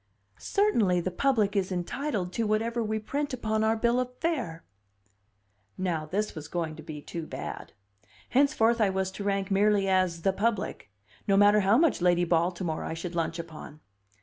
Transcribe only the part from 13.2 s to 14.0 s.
upon!